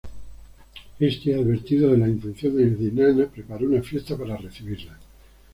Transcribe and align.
Éste, 0.99 1.35
advertido 1.35 1.91
de 1.91 1.97
las 1.99 2.09
intenciones 2.09 2.79
de 2.79 2.85
Inanna, 2.85 3.27
preparó 3.27 3.67
una 3.67 3.83
fiesta 3.83 4.17
para 4.17 4.35
recibirla. 4.35 4.97